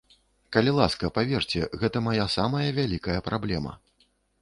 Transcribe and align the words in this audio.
Калі 0.55 0.71
ласка, 0.77 1.11
паверце, 1.17 1.61
гэта 1.83 1.97
мая 2.09 2.25
самая 2.39 2.67
вялікая 2.81 3.19
праблема. 3.33 3.81